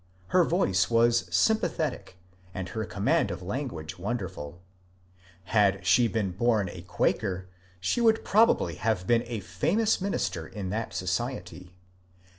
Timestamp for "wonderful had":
3.99-5.85